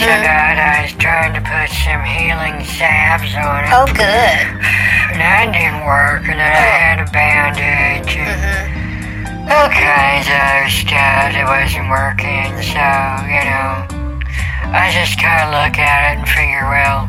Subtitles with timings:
[0.00, 3.70] got, I was trying to put some healing salves on it.
[3.74, 4.38] Oh, good.
[5.12, 8.16] And that didn't work, and then I had a bandage.
[8.16, 8.72] And
[9.42, 9.50] Mm-hmm.
[9.52, 12.86] all kinds of other stuff that wasn't working, so,
[13.28, 13.84] you know.
[14.72, 17.04] I just kind of look at it and figure, well,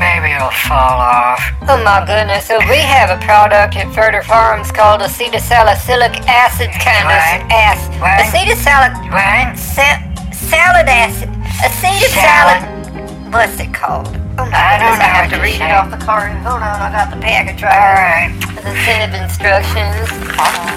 [0.00, 1.38] maybe it'll fall off.
[1.70, 2.48] Oh my goodness.
[2.48, 7.20] So we have a product at Further Farms called acetylsalicylic acid kind What?
[7.20, 7.92] of acid.
[8.02, 8.18] What?
[8.26, 9.54] Acetylsalic What?
[9.54, 10.02] sa-
[10.34, 11.28] salad acid.
[11.62, 14.08] Acetyl What's it called?
[14.36, 16.32] Oh my I don't goodness, I have to read it off the card.
[16.44, 17.96] Hold on, I got the package right All
[18.28, 18.62] here.
[18.62, 20.08] The set of instructions.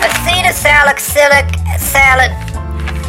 [0.06, 2.32] Acetylsalicylic salad.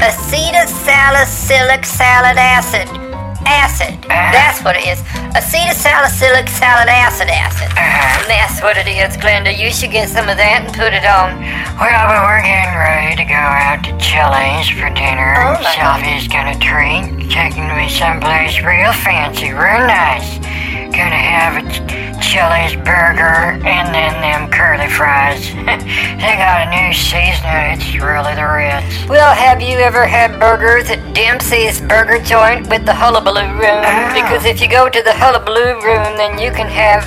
[0.02, 3.05] Acetylsalicylic salad acid.
[3.46, 3.94] Acid.
[4.04, 4.32] Uh-huh.
[4.34, 5.00] That's what it is.
[5.38, 7.70] Acetylsalicylic salad acid acid.
[7.72, 8.26] Uh-huh.
[8.26, 9.56] That's what it is, Glenda.
[9.56, 11.38] You should get some of that and put it on.
[11.78, 15.38] Well, but we're getting ready to go out to Chili's for dinner.
[15.38, 20.42] Oh, Sylvia's gonna treat, taking me someplace real fancy, real nice.
[20.90, 25.46] Gonna have a Chili's burger and then them curly fries.
[25.54, 27.78] they got a new seasoning.
[27.78, 29.08] It's really the Ritz.
[29.08, 33.62] Well, have you ever had burgers at Dempsey's Burger Joint with the Hullabaloo Room?
[33.62, 34.12] Oh.
[34.12, 37.06] Because if you go to the Hullabaloo Room, then you can have,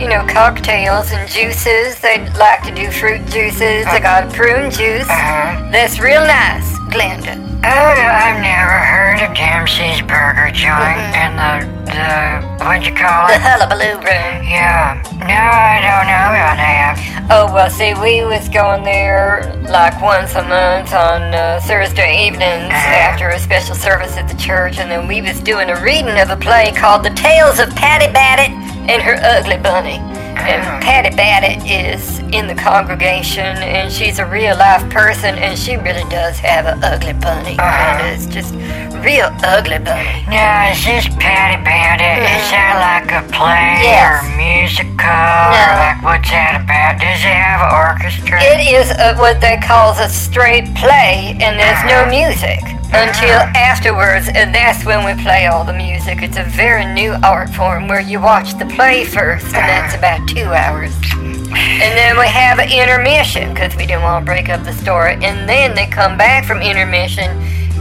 [0.00, 2.00] you know, cocktails and juices.
[2.00, 3.86] They like to do fruit juices.
[3.86, 5.08] They got prune juice.
[5.08, 5.70] Uh-huh.
[5.70, 7.55] That's real nice, Glenda.
[7.66, 13.42] Oh, I've never heard of Dempsey's Burger Joint and the, the, what'd you call it?
[13.42, 13.42] The?
[13.42, 14.46] Hullabaloo Room.
[14.46, 15.02] Yeah.
[15.18, 17.26] No, I don't know about that.
[17.28, 22.70] Oh, well, see, we was going there like once a month on uh, Thursday evenings
[22.70, 26.30] after a special service at the church, and then we was doing a reading of
[26.30, 28.54] a play called The Tales of Patty Babbitt
[28.88, 29.98] and Her Ugly Bunny.
[30.36, 35.76] And Patty Babbitt is in the congregation, and she's a real life person, and she
[35.76, 37.58] really does have an ugly bunny.
[37.58, 37.98] Uh-huh.
[38.04, 38.54] And it's just
[39.02, 40.24] real ugly bunny.
[40.28, 42.22] Now, is this Patty Bandit?
[42.22, 44.22] Is that like a play Yes.
[44.22, 45.08] or musical?
[45.08, 45.82] Or No.
[45.82, 47.00] like, what's that about?
[47.00, 48.38] Does it have an orchestra?
[48.42, 52.60] It is a, what they call a straight play, and there's no music
[52.92, 56.22] until afterwards, and that's when we play all the music.
[56.22, 60.28] It's a very new art form where you watch the play first, and that's about
[60.28, 60.94] two hours.
[61.12, 65.14] And then we have an intermission because we didn't want to break up the story,
[65.22, 67.30] and then they come back from intermission,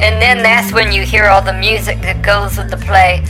[0.02, 3.24] and then that's when you hear all the music that goes with the play.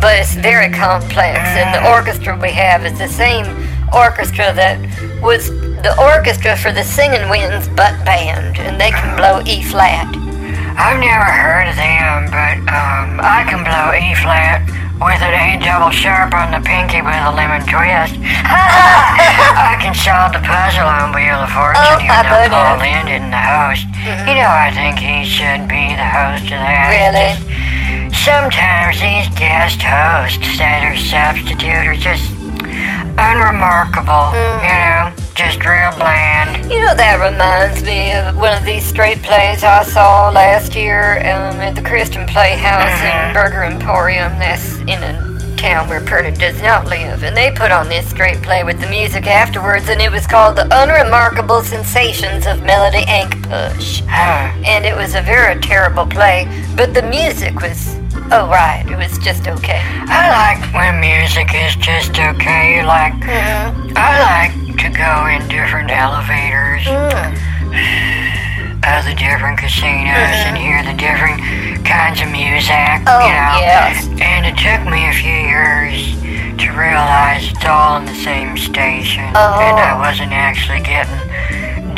[0.00, 3.44] But it's very complex, and the orchestra we have is the same
[3.92, 4.78] orchestra that
[5.20, 10.08] was the orchestra for the Singing Winds Butt Band, and they can blow E flat.
[10.76, 14.62] I've never heard of them, but um, I can blow E flat
[15.00, 18.20] with an A double sharp on the pinky with a lemon twist.
[18.20, 23.40] I can solve the puzzle on Wheel of Fortune, Oh, even though Paul isn't the
[23.40, 23.88] host.
[24.28, 26.92] You know, I think he should be the host of that.
[26.92, 27.32] Really?
[28.12, 32.28] Sometimes these guest hosts that are substitute are just
[33.16, 36.70] unremarkable, you know, just real bland.
[36.70, 41.18] You know, that reminds me of one of these straight plays I saw last year
[41.20, 43.32] um, at the Christian Playhouse in mm-hmm.
[43.34, 44.32] Burger Emporium.
[44.38, 47.22] That's in a town where Perna does not live.
[47.22, 50.56] And they put on this straight play with the music afterwards, and it was called
[50.56, 54.02] The Unremarkable Sensations of Melody Ink Push.
[54.08, 54.56] Ah.
[54.64, 57.96] And it was a very terrible play, but the music was,
[58.32, 59.80] oh, right, it was just okay.
[59.84, 62.84] I like when music is just okay.
[62.84, 63.92] Like, mm-hmm.
[63.96, 67.30] I like to go in different elevators mm.
[68.80, 71.36] of the different casinos and hear the different
[71.84, 73.60] kinds of music, Oh, you know.
[73.60, 74.08] yes.
[74.24, 76.16] And it took me a few years
[76.64, 79.28] to realize it's all in the same station.
[79.36, 79.60] Oh.
[79.60, 81.12] And I wasn't actually getting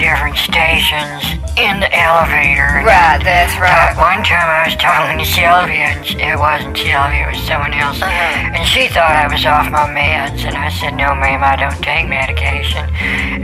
[0.03, 1.23] different stations
[1.55, 2.83] in the elevator.
[2.83, 3.95] Right, that's Uh, right.
[3.97, 8.03] one time I was talking to Sylvia, and it wasn't Sylvia, it was someone else.
[8.03, 8.57] Uh-huh.
[8.59, 11.79] And she thought I was off my meds, and I said, No, ma'am, I don't
[11.83, 12.85] take medication.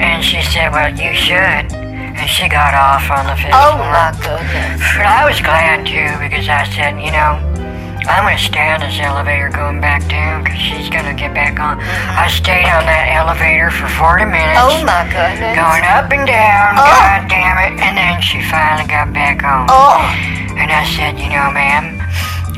[0.03, 1.71] And she said, Well, you should.
[2.19, 3.93] And she got off on the fifth Oh, floor.
[3.95, 4.83] my goodness.
[4.99, 7.39] But I was glad too, because I said, You know,
[8.09, 11.79] I'm gonna stay on this elevator going back down, because she's gonna get back on.
[11.81, 14.59] I stayed on that elevator for 40 minutes.
[14.59, 15.53] Oh, my goodness.
[15.55, 16.89] Going up and down, Oh.
[16.89, 17.77] god damn it.
[17.85, 19.69] And then she finally got back on.
[19.69, 20.01] Oh.
[20.57, 21.98] And I said, you know, ma'am,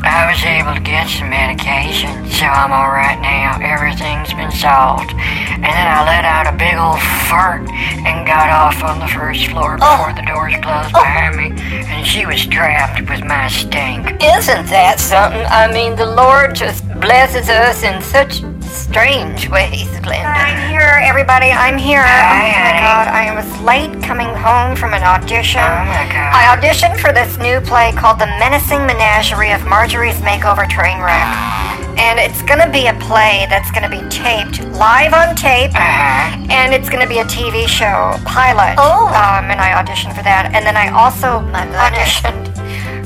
[0.02, 3.58] I was able to get some medication, so I'm alright now.
[3.60, 5.12] Everything's been solved.
[5.12, 9.46] And then I let out a big old fart and got off on the first
[9.48, 9.96] floor oh.
[9.96, 11.04] before the doors closed oh.
[11.04, 11.52] behind me.
[11.86, 14.06] And she was trapped with my stink.
[14.22, 15.44] Isn't that something?
[15.46, 20.30] I mean, the Lord just blesses us in such strange ways, Glenda.
[20.30, 21.50] I'm here, everybody.
[21.50, 22.02] I'm here.
[22.02, 22.80] Hi, oh my honey.
[22.80, 25.60] god, I was late coming home from an audition.
[25.60, 26.30] Oh my god.
[26.32, 31.58] I auditioned for this new play called The Menacing Menagerie of Marjorie's Makeover Trainwreck.
[31.98, 35.74] And it's gonna be a play that's gonna be taped live on tape.
[35.74, 36.46] Uh-huh.
[36.48, 38.76] And it's gonna be a TV show pilot.
[38.78, 39.08] Oh.
[39.08, 40.52] Um, and I auditioned for that.
[40.54, 42.50] And then I also My auditioned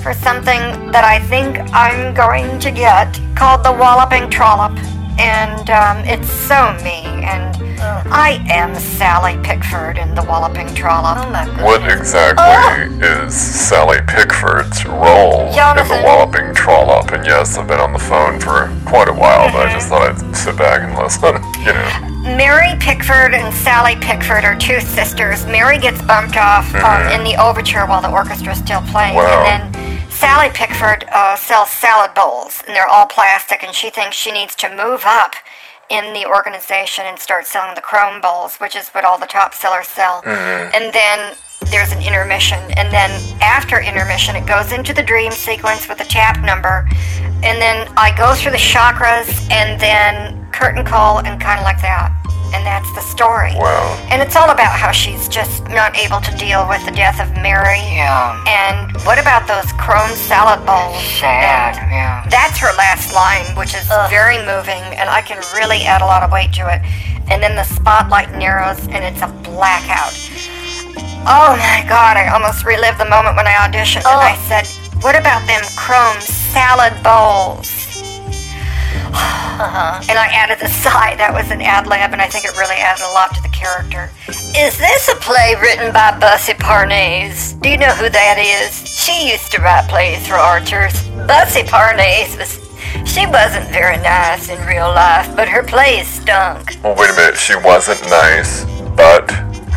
[0.00, 4.76] for something that I think I'm going to get called the Walloping Trollop.
[5.18, 7.04] And um, it's so me.
[7.24, 11.18] And I am Sally Pickford in the Walloping Trollop.
[11.18, 11.64] Oh.
[11.64, 17.12] What exactly is Sally Pickford's role in the Walloping Trollop?
[17.12, 20.02] And yes, I've been on the phone for quite a while, but I just thought
[20.02, 21.42] I'd sit back and listen.
[21.64, 25.46] You know, Mary Pickford and Sally Pickford are two sisters.
[25.46, 29.14] Mary gets bumped off um, in the overture while the orchestra's still playing.
[29.14, 29.44] Wow.
[29.46, 29.73] And then
[30.24, 34.54] Sally Pickford uh, sells salad bowls, and they're all plastic, and she thinks she needs
[34.54, 35.34] to move up
[35.90, 39.52] in the organization and start selling the chrome bowls, which is what all the top
[39.52, 40.22] sellers sell.
[40.72, 41.36] And then
[41.70, 43.10] there's an intermission, and then
[43.42, 46.88] after intermission, it goes into the dream sequence with a tap number,
[47.44, 51.82] and then I go through the chakras, and then curtain call, and kind of like
[51.82, 52.23] that.
[52.54, 53.52] And that's the story.
[53.58, 53.98] wow.
[54.10, 57.28] And it's all about how she's just not able to deal with the death of
[57.42, 57.82] Mary.
[57.92, 58.38] Yeah.
[58.46, 61.02] And what about those chrome salad bowls?
[61.18, 62.24] Sad, And yeah.
[62.30, 64.08] That's her last line, which is Ugh.
[64.08, 66.80] very moving, and I can really add a lot of weight to it.
[67.30, 70.14] And then the spotlight narrows, and it's a blackout.
[71.26, 74.66] Oh my god, I almost relived the moment when I auditioned, and I said,
[75.02, 77.93] What about them chrome salad bowls?
[79.14, 80.02] Uh-huh.
[80.08, 81.14] And I added the sigh.
[81.16, 83.48] That was an ad lib, and I think it really added a lot to the
[83.48, 84.10] character.
[84.56, 87.54] Is this a play written by Bussy Parnasse?
[87.60, 88.86] Do you know who that is?
[88.88, 90.94] She used to write plays for Archers.
[91.26, 92.64] Bussy Parnasse was.
[93.06, 96.76] She wasn't very nice in real life, but her plays stunk.
[96.82, 97.36] Well, wait a minute.
[97.36, 98.64] She wasn't nice,
[98.96, 99.26] but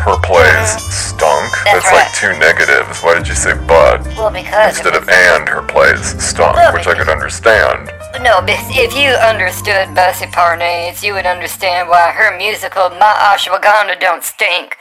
[0.07, 1.51] her plays stunk.
[1.65, 2.99] That's That's like two negatives.
[3.03, 4.77] Why did you say but Well, because.
[4.77, 5.47] instead of was- and?
[5.49, 7.91] Her plays stunk, Well, which I could understand.
[8.21, 13.99] No, but if you understood Bessie Parnasse, you would understand why her musical My Ashwagandha
[13.99, 14.77] Don't Stink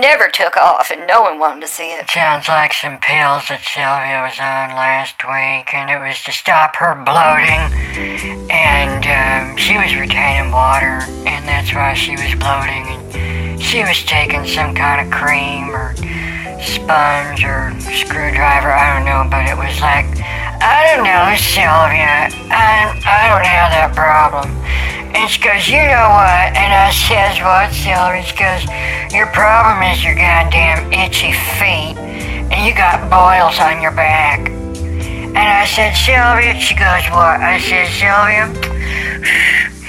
[0.00, 2.10] never took off and no one wanted to see it.
[2.10, 6.74] Sounds like some pills that Sylvia was on last week, and it was to stop
[6.76, 7.62] her bloating.
[8.50, 10.98] And um, she was retaining water,
[11.30, 12.90] and that's why she was bloating.
[12.90, 13.14] And
[13.74, 15.90] she was taking some kind of cream or
[16.62, 20.06] sponge or screwdriver, I don't know, but it was like,
[20.62, 24.46] I don't know, Sylvia, I, I don't have that problem.
[25.10, 26.54] And she goes, you know what?
[26.54, 28.22] And I says, what, Sylvia?
[28.22, 28.62] She goes,
[29.10, 31.98] your problem is your goddamn itchy feet,
[32.54, 34.38] and you got boils on your back.
[35.34, 37.42] And I said, Sylvia, she goes, what?
[37.42, 38.46] I said, Sylvia,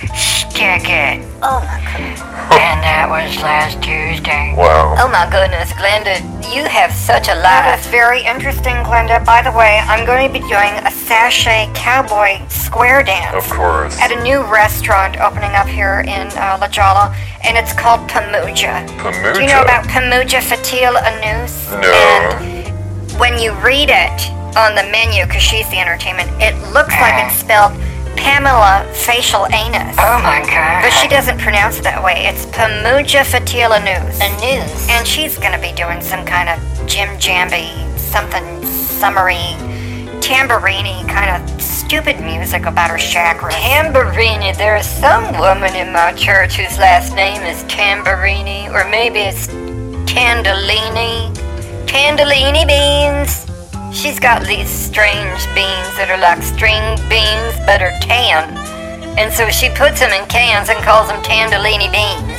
[0.17, 1.21] stick it.
[1.45, 2.34] Oh my goodness.
[2.51, 4.53] And that was last Tuesday.
[4.55, 4.95] Wow.
[4.99, 6.21] Oh my goodness, Glenda,
[6.53, 7.91] you have such a That is life.
[7.91, 9.23] very interesting, Glenda.
[9.25, 13.33] By the way, I'm going to be doing a sachet cowboy square dance.
[13.35, 13.97] Of course.
[13.99, 18.85] at a new restaurant opening up here in uh, La Jolla, and it's called Pamuja.
[18.99, 19.33] Pamuja.
[19.35, 21.71] Do you know about Pamuja Fatil Anus?
[21.71, 21.91] No.
[21.91, 24.17] And when you read it
[24.55, 27.73] on the menu, because she's the entertainment, it looks like it's spelled
[28.15, 29.95] Pamela Facial Anus.
[29.99, 30.81] Oh my god.
[30.81, 32.25] But she doesn't pronounce it that way.
[32.25, 34.19] It's Pamuja Fatila Anus.
[34.21, 34.87] A news.
[34.89, 39.55] And she's gonna be doing some kind of Jim Jamby, something summery,
[40.21, 43.51] tambourine kind of stupid music about her chakras.
[43.51, 44.55] Tamborini.
[44.57, 49.47] There's some woman in my church whose last name is Tamborini, or maybe it's
[50.11, 51.33] Tandalini.
[51.85, 53.44] Tandalini beans.
[53.95, 58.51] She's got these strange beans that are like string beans but are tan.
[59.15, 62.35] And so she puts them in cans and calls them Tandalini beans.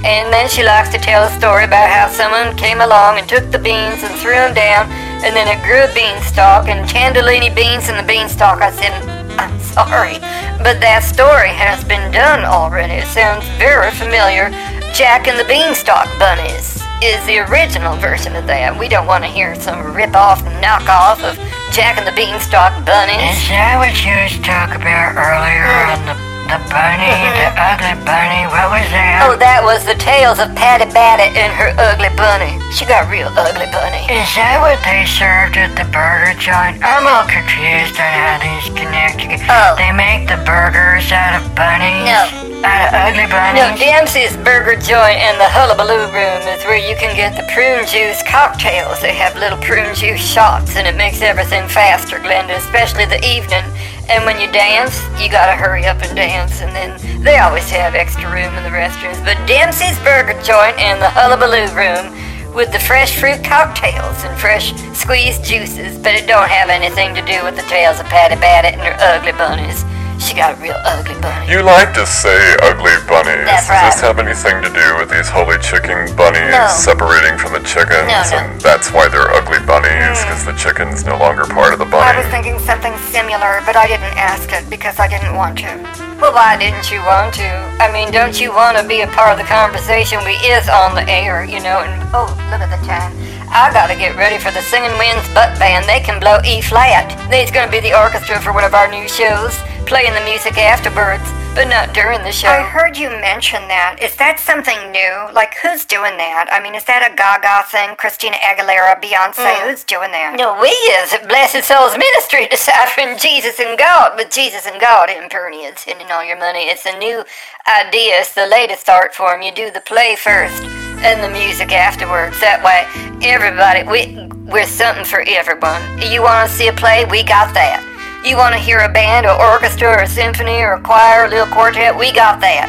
[0.00, 3.44] And then she likes to tell a story about how someone came along and took
[3.52, 4.88] the beans and threw them down,
[5.20, 8.64] and then it grew a beanstalk and Tandalini beans in the beanstalk.
[8.64, 8.96] I said,
[9.36, 10.16] I'm sorry,
[10.64, 13.04] but that story has been done already.
[13.04, 14.48] It sounds very familiar.
[14.96, 18.76] Jack and the Beanstalk Bunnies is the original version of that.
[18.76, 21.38] We don't want to hear some rip-off knockoff of
[21.70, 23.38] Jack and the Beanstalk Bunnies.
[23.38, 25.94] Is that what you was talking about earlier hmm.
[25.94, 27.76] on the, the bunny, the uh-huh.
[27.76, 28.48] ugly bunny?
[28.48, 29.28] What was that?
[29.28, 32.56] Oh, that was the tales of Patty Batty and her ugly bunny.
[32.72, 34.08] She got real ugly bunny.
[34.08, 36.80] Is that what they served at the burger joint?
[36.80, 39.20] I'm all confused on how these connect.
[39.48, 39.76] Oh.
[39.76, 42.08] They make the burgers out of bunnies?
[42.08, 42.64] No.
[42.64, 43.60] Out of ugly bunnies?
[43.60, 43.76] No.
[43.76, 48.24] Dempsey's Burger Joint and the Hullabaloo Room is where you can get the prune juice
[48.24, 49.00] cocktails.
[49.00, 53.64] They have little prune juice shots, and it makes everything faster, Glenda, especially the evening
[54.08, 56.60] And when you dance, you gotta hurry up and dance.
[56.62, 59.22] And then they always have extra room in the restrooms.
[59.24, 62.14] But Dempsey's Burger Joint and the Hullabaloo Room
[62.54, 67.22] with the fresh fruit cocktails and fresh squeezed juices, but it don't have anything to
[67.22, 69.84] do with the tales of Patty Badditt and her ugly bunnies.
[70.18, 71.46] She got a real ugly bunny.
[71.50, 73.46] You like to say ugly bunnies.
[73.46, 74.06] That's Does this right.
[74.10, 76.66] have anything to do with these holy chicken bunnies No.
[76.74, 78.10] separating from the chickens?
[78.10, 78.36] No, no.
[78.42, 80.26] And that's why they're ugly bunnies, hmm.
[80.26, 82.02] because the chicken's no longer part of the bunny.
[82.02, 85.70] I was thinking something similar, but I didn't ask it because I didn't want to.
[86.18, 87.48] Well, why didn't you want to?
[87.78, 90.18] I mean, don't you want to be a part of the conversation?
[90.26, 91.78] We is on the air, you know.
[91.86, 93.14] And oh, look at the time.
[93.50, 95.88] I gotta get ready for the Singing Winds Butt Band.
[95.88, 97.08] They can blow E flat.
[97.30, 99.56] They's gonna be the orchestra for one of our new shows,
[99.88, 101.24] playing the music afterwards,
[101.56, 102.48] but not during the show.
[102.48, 103.98] I heard you mention that.
[104.04, 105.32] Is that something new?
[105.32, 106.52] Like, who's doing that?
[106.52, 107.96] I mean, is that a Gaga thing?
[107.96, 109.40] Christina Aguilera, Beyonce?
[109.40, 109.64] Mm.
[109.64, 110.36] Who's doing that?
[110.36, 110.68] No, we
[111.00, 115.64] is at Blessed Souls Ministry deciphering Jesus and God, but Jesus and God in Perny
[115.66, 116.68] and sending all your money.
[116.68, 117.24] It's a new
[117.64, 118.20] idea.
[118.20, 119.40] It's the latest art form.
[119.40, 122.40] You do the play first and the music afterwards.
[122.40, 122.86] That way,
[123.22, 125.82] everybody, we we're something for everyone.
[126.00, 127.04] You want to see a play?
[127.04, 127.84] We got that.
[128.24, 131.46] You want to hear a band or orchestra or symphony or a choir, a little
[131.46, 131.96] quartet?
[131.96, 132.66] We got that.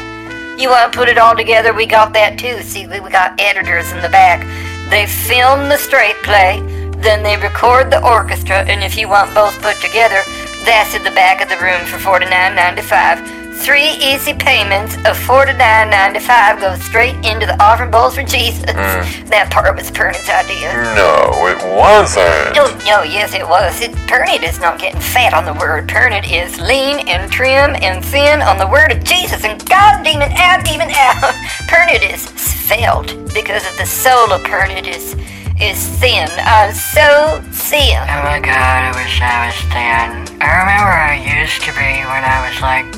[0.60, 1.72] You want to put it all together?
[1.72, 2.60] We got that too.
[2.62, 4.44] See, we got editors in the back.
[4.90, 6.60] They film the straight play,
[7.00, 10.20] then they record the orchestra, and if you want both put together,
[10.66, 13.39] that's at the back of the room for $49.95.
[13.60, 18.64] Three easy payments of $49.95 go straight into the offering bowls for Jesus.
[18.64, 19.28] Mm.
[19.28, 20.72] That part was Pernod's idea.
[20.96, 22.56] No, it wasn't.
[22.56, 23.82] Oh, no, yes, it was.
[23.82, 25.88] It, Pernod is not getting fat on the word.
[25.88, 30.32] Pernod is lean and trim and thin on the word of Jesus and God, demon
[30.32, 31.36] out, demon out.
[31.68, 35.12] Pernod is svelte because of the soul of Pernod is,
[35.60, 36.32] is thin.
[36.48, 38.00] I'm so thin.
[38.08, 40.40] Oh my god, I wish I was thin.
[40.40, 42.88] I remember I used to be when I was like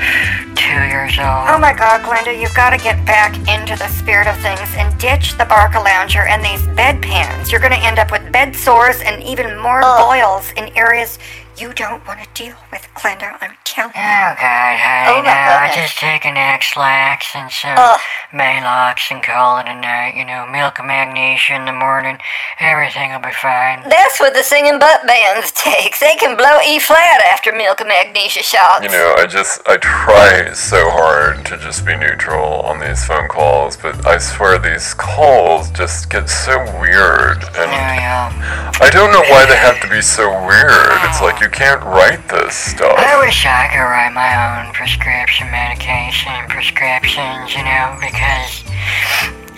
[0.56, 1.44] two years old.
[1.48, 4.96] Oh my god, Glenda, you've got to get back into the spirit of things and
[4.98, 7.50] ditch the Barca Lounger and these bedpans.
[7.50, 10.06] You're going to end up with bed sores and even more oh.
[10.06, 11.18] boils in areas
[11.60, 13.36] you don't want to deal with, Glenda.
[13.40, 14.00] I'm telling you.
[14.00, 15.90] Oh god, honey, Oh, my no, I goodness.
[15.92, 18.00] just take an Ex-Lax and some Ugh.
[18.32, 20.14] Maalox and call it a night.
[20.16, 22.16] You know, milk of magnesia in the morning.
[22.60, 23.82] Everything will be fine.
[23.90, 26.00] That's what the singing butt bands takes.
[26.00, 28.84] They can blow E flat after milk and magnesia shots.
[28.84, 33.28] You know, I just, I try so hard to just be neutral on these phone
[33.28, 37.44] calls, but I swear these calls just get so weird.
[37.44, 38.72] Oh And yeah.
[38.80, 40.96] I don't know why they have to be so weird.
[41.04, 42.96] It's like you can't write this stuff.
[42.96, 48.64] I wish I could write my own prescription medication prescriptions, you know, because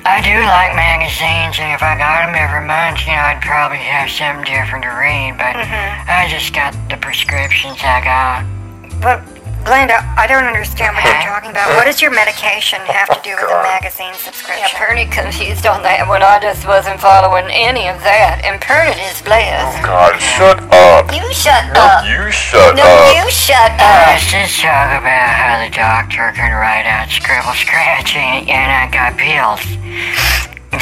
[0.04, 3.78] I do like magazines, and if I got them every month, you know, I'd probably
[3.78, 6.10] have something different to read, but mm-hmm.
[6.10, 8.42] I just got the prescriptions I got.
[9.00, 9.22] But,
[9.62, 11.70] Glenda, I don't understand what you're talking about.
[11.78, 14.58] What does your medication oh have to do with a magazine subscription?
[14.58, 15.06] Yeah, subscription?
[15.06, 16.18] Pernod confused on that one.
[16.22, 18.42] I just wasn't following any of that.
[18.42, 19.78] And Pernod is blessed.
[19.78, 21.14] Oh God, shut up.
[21.14, 22.02] You shut No, up.
[22.10, 22.82] you shut up.
[22.82, 23.14] No, up.
[23.14, 23.86] you shut up.
[23.86, 24.18] Ah.
[24.18, 28.90] Let's just talk about how the doctor can write out scribble scratch and, and I
[28.90, 29.62] got pills.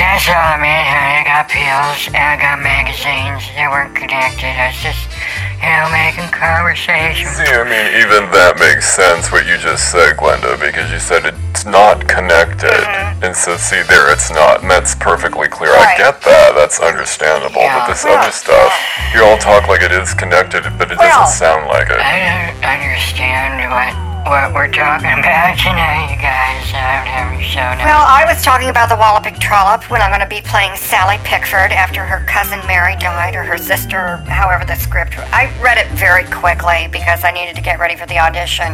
[0.01, 1.21] That's all I honey.
[1.21, 3.45] I got pills I got magazines.
[3.53, 4.49] They weren't connected.
[4.49, 5.13] I was just,
[5.61, 7.29] you know, making conversation.
[7.37, 11.29] See, I mean, even that makes sense what you just said, Glenda, because you said
[11.29, 12.73] it's not connected.
[12.73, 13.29] Mm-hmm.
[13.29, 15.77] And so, see, there it's not, and that's perfectly clear.
[15.77, 17.61] I get that, that's understandable.
[17.61, 17.85] Yeah.
[17.85, 18.73] But this Well, other stuff,
[19.13, 22.01] you all talk like it is connected, but it Well- doesn't sound like it.
[22.01, 26.71] I don't understand what what we're talking about tonight, you guys.
[26.71, 27.85] Having so now.
[27.85, 31.19] Well, I was talking about the Walloping Trollop when I'm going to be playing Sally
[31.25, 35.19] Pickford after her cousin Mary died, or her sister, or however the script.
[35.33, 38.73] I read it very quickly because I needed to get ready for the audition.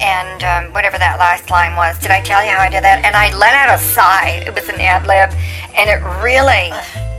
[0.00, 3.04] And um, whatever that last line was, did I tell you how I did that?
[3.04, 4.42] And I let out a sigh.
[4.46, 5.30] It was an ad lib,
[5.76, 6.70] and it really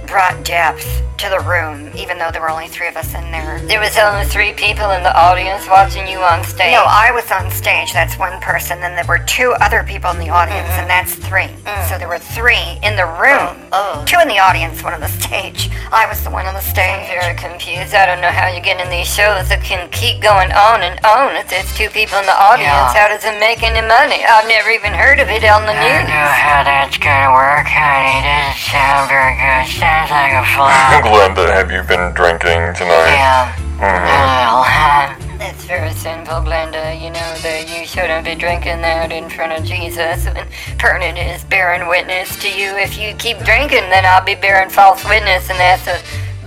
[0.08, 3.60] brought depth to the room, even though there were only three of us in there.
[3.68, 6.72] There was only three people in the audience watching you on stage.
[6.72, 7.92] No, I was on stage.
[7.92, 8.80] That's one person.
[8.80, 10.88] Then there were two other people in the audience, mm-hmm.
[10.88, 11.90] and that's 3 mm.
[11.90, 13.52] So there were three in the room.
[13.76, 14.06] Oh, oh.
[14.08, 15.70] Two in the audience, one on the stage.
[15.92, 16.88] I was the one on the stage.
[16.88, 17.92] I'm very confused.
[17.94, 20.96] I don't know how you get in these shows that can keep going on and
[21.04, 21.36] on.
[21.36, 22.96] If there's two people in the audience, Yeah.
[22.96, 24.24] how does it make any money?
[24.24, 25.84] I've never even heard of it on the news.
[25.84, 28.24] I don't know how that's gonna work, honey.
[28.24, 29.66] It doesn't sound very good.
[29.76, 31.09] Sounds like a flop.
[31.10, 33.10] Glenda, have you been drinking tonight?
[33.18, 33.56] yeah.
[33.82, 35.40] Mm-hmm.
[35.40, 36.94] Well, It's very sinful, Glenda.
[37.02, 40.28] You know that you shouldn't be drinking that in front of Jesus.
[40.28, 40.38] And
[40.78, 42.76] Pernod is bearing witness to you.
[42.78, 45.98] If you keep drinking, then I'll be bearing false witness, and that's a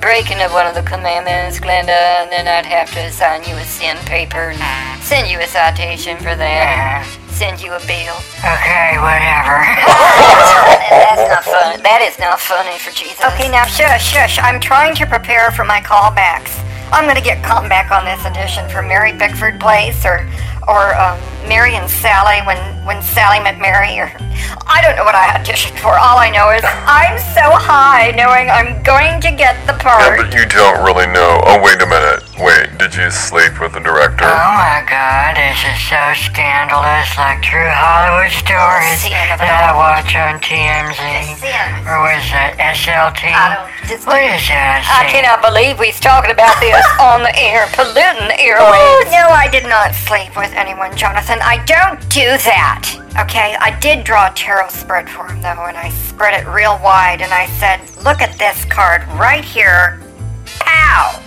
[0.01, 3.65] breaking of one of the commandments, Glenda, and then I'd have to assign you a
[3.65, 7.03] sin paper and send you a citation for that.
[7.33, 7.39] Yeah.
[7.39, 8.17] Send you a bill.
[8.45, 9.57] Okay, whatever.
[10.93, 11.83] That's not fun.
[11.83, 13.25] That is not funny for Jesus.
[13.25, 14.39] Okay, now shush, shush.
[14.39, 16.61] I'm trying to prepare for my callbacks.
[16.93, 20.29] I'm gonna get callback on this edition for Mary Bickford Place or
[20.69, 24.13] or um, Mary and Sally when when Sally met Mary or
[24.67, 25.97] I don't know what I auditioned for.
[25.99, 30.05] All I know is I'm so high knowing I'm going to get the part.
[30.05, 30.31] Yeah, part.
[30.31, 31.41] but you don't really know.
[31.49, 32.23] Oh, wait a minute.
[32.43, 34.27] Wait, did you sleep with the director?
[34.27, 39.73] Oh my god, this is so scandalous, like true Hollywood stories sin of that I
[39.79, 41.39] watch on TMZ.
[41.87, 43.31] Or was that SLT?
[43.31, 43.71] I
[44.03, 44.83] what is that?
[44.83, 45.23] I say?
[45.23, 49.15] cannot believe we's talking about this on the air, polluting the Oh, airwaves.
[49.15, 51.39] no, I did not sleep with anyone, Jonathan.
[51.43, 52.83] I don't do that.
[53.23, 56.81] Okay, I did draw a tarot spread for him, though, and I spread it real
[56.83, 60.03] wide, and I said, look at this card right here.
[60.59, 61.23] Pow!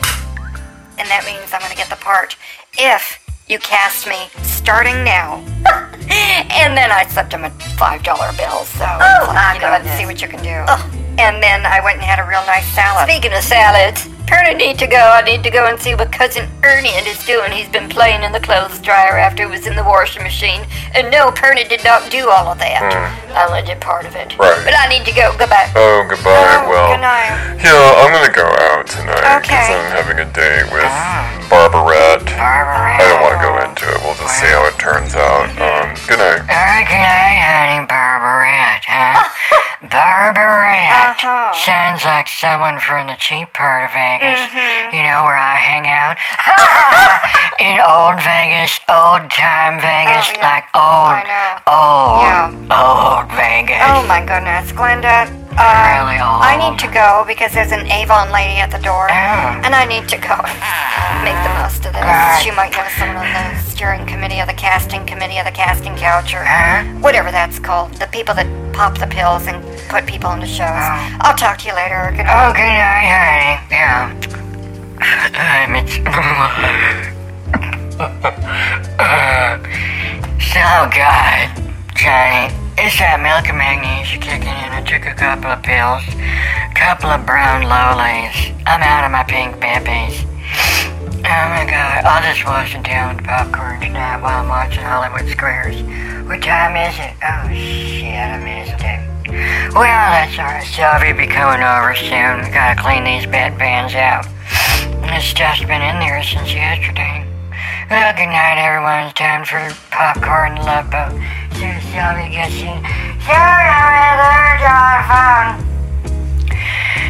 [0.97, 2.35] And that means I'm gonna get the part
[2.77, 5.37] if you cast me starting now.
[6.49, 10.05] and then I slipped him a $5 bill, so Oh, my you know, let's see
[10.05, 10.65] what you can do.
[11.17, 13.07] And then I went and had a real nice salad.
[13.07, 14.97] Speaking of salads, Perna need to go.
[14.99, 17.51] I need to go and see what cousin Ernie is doing.
[17.53, 20.65] He's been playing in the clothes dryer after it was in the washing machine.
[20.93, 22.81] And no, Perna did not do all of that.
[22.83, 23.31] Mm.
[23.37, 24.35] I only did part of it.
[24.35, 24.59] Right.
[24.65, 25.29] But I need to go.
[25.37, 25.69] Goodbye.
[25.77, 26.25] Oh, goodbye.
[26.57, 27.31] Oh, well, good night.
[27.63, 29.77] yeah, I'm gonna go out tonight because Okay.
[29.77, 30.84] I'm having a date with
[34.85, 35.49] turns out.
[35.57, 36.45] Um, good night.
[36.45, 39.17] Okay, honey, Barbarette, huh?
[39.89, 41.17] Barbarette.
[41.17, 41.49] Uh-huh.
[41.57, 44.45] Sounds like someone from the cheap part of Vegas.
[44.93, 46.21] You know where I hang out?
[47.57, 50.53] In old Vegas, old time Vegas, Oh, yeah.
[50.53, 51.49] like old, I know.
[51.65, 52.77] old, Yeah.
[52.77, 53.81] old Vegas.
[53.89, 55.25] Oh my goodness, Glenda.
[55.55, 56.43] Um, Really old.
[56.43, 59.61] I need to go because there's an Avon lady at the door, Oh.
[59.63, 62.41] and I need to go and make the most of this.
[62.43, 65.95] She might know someone on the steering committee of the casting committee of the casting
[65.95, 66.83] couch or Huh?
[66.99, 67.93] whatever that's called.
[67.95, 70.67] The people that pop the pills and put people into shows.
[70.67, 71.17] Oh.
[71.21, 72.11] I'll talk to you later.
[72.11, 72.55] Good Oh, night.
[72.59, 73.59] good night, honey.
[73.71, 74.11] Yeah.
[75.39, 75.95] Um, it's.
[80.51, 81.47] so, God,
[81.95, 84.69] Johnny, it's that milk and magnesia kicking in.
[84.71, 86.03] I took a couple of pills,
[86.75, 88.35] couple of brown lolies.
[88.67, 90.27] I'm out of my pink peppies.
[91.25, 95.25] Oh my God, I'll just wash it down with popcorn tonight while I'm watching Hollywood
[95.31, 95.81] Squares.
[96.27, 97.15] What time is it?
[97.23, 99.01] Oh shit, I missed it.
[99.73, 100.63] Well, that's alright.
[100.67, 102.45] Sylvia be coming over soon.
[102.45, 104.27] We gotta clean these bedpans out.
[105.15, 107.25] It's just been in there since yesterday.
[107.89, 109.09] Well, good night, everyone.
[109.09, 109.61] It's time for
[109.91, 111.13] popcorn love boat.
[111.95, 112.83] Gets in.
[113.23, 115.63] Sylvia, I'm there, telephone.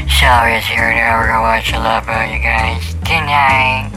[0.08, 1.18] Sylvia's here now.
[1.20, 2.94] We're gonna watch the love boat, you guys.
[3.04, 3.95] Good night.